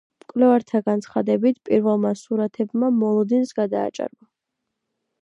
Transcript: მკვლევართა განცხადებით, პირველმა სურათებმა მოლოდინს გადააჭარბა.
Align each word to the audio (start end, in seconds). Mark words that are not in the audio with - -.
მკვლევართა 0.21 0.79
განცხადებით, 0.87 1.59
პირველმა 1.69 2.15
სურათებმა 2.23 2.93
მოლოდინს 3.05 3.55
გადააჭარბა. 3.63 4.31